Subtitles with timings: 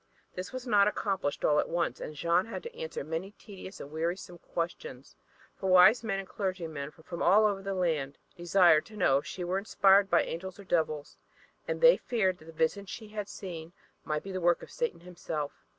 [0.33, 3.91] This was not accomplished all at once, and Jeanne had to answer many tedious and
[3.91, 5.15] wearisome questions;
[5.55, 9.43] for wise men and clergymen from all over the land desired to know if she
[9.43, 11.19] were inspired by angels or devils,
[11.67, 15.01] and they feared that the visions she had seen might be the work of Satan
[15.01, 15.51] himself.